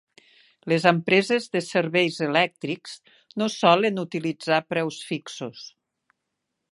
Les 0.71 0.85
empreses 0.91 1.43
de 1.55 1.61
serveis 1.65 2.17
elèctrics 2.29 2.95
no 3.43 3.49
solen 3.59 4.03
utilitzar 4.07 4.61
preus 4.73 5.01
fixos. 5.11 5.67